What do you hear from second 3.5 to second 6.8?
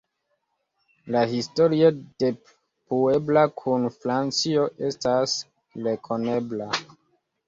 kun Francio estas rekonebla.